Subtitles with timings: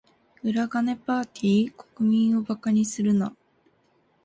[0.43, 1.71] 裏金パーティ？
[1.71, 3.35] 国民を馬鹿にするな。